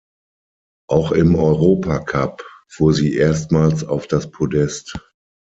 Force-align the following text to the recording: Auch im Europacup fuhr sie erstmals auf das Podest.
Auch 0.89 1.11
im 1.11 1.35
Europacup 1.35 2.43
fuhr 2.67 2.91
sie 2.91 3.13
erstmals 3.13 3.83
auf 3.83 4.07
das 4.07 4.31
Podest. 4.31 4.97